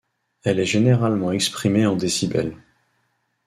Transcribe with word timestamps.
Elle 0.43 0.59
est 0.59 0.65
généralement 0.65 1.31
exprimée 1.31 1.85
en 1.85 1.95
décibel. 1.95 2.55